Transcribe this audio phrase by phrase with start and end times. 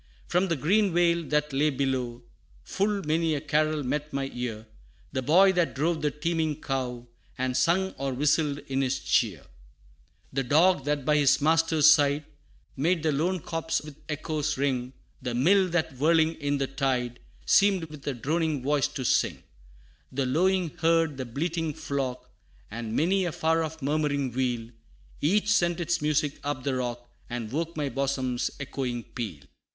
[0.25, 2.23] From the green vale that lay below.
[2.63, 4.65] Full many a carol met my ear;
[5.11, 7.05] The boy that drove the teeming cow.
[7.37, 9.43] And sung or whistled in his cheer;
[10.33, 12.25] The dog that by his master's side,
[12.75, 17.83] Made the lone copse with echoes ring: The mill that whirling in the tide, Seemed
[17.83, 19.43] with a droning voice to sing;
[20.11, 22.27] The lowing herd, the bleating flock,
[22.71, 24.71] And many a far off murmuring wheel:
[25.21, 29.41] Each sent its music up the rock, And woke my bosom's echoing peal.